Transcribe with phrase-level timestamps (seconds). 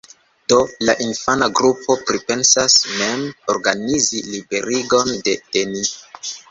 [0.51, 0.57] Do
[0.89, 5.97] la infana grupo pripensas mem organizi liberigon de Dennis.